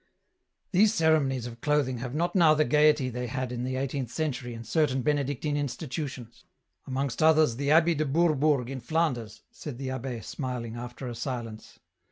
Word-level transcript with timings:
"These 0.71 0.95
ceremonies 0.95 1.45
of 1.45 1.61
clothing 1.61 1.99
have 1.99 2.15
not 2.15 2.33
now 2.35 2.55
the 2.55 2.65
gaiety 2.65 3.07
they 3.09 3.27
had 3.27 3.51
in 3.51 3.63
the 3.63 3.75
eighteenth 3.75 4.09
century 4.09 4.55
in 4.55 4.63
certain 4.63 5.03
Benedictine 5.03 5.51
EN 5.51 5.57
ROUTE. 5.57 5.57
lOI 5.57 5.61
institutions, 5.65 6.43
amongst 6.87 7.21
others 7.21 7.57
the 7.57 7.69
Abbey 7.69 7.93
de 7.93 8.05
Bourbourg 8.05 8.67
in 8.67 8.79
Flanders," 8.79 9.43
said 9.51 9.77
the 9.77 9.91
abbe 9.91 10.19
smiling, 10.21 10.75
after 10.75 11.07
a 11.07 11.13
silence. 11.13 11.77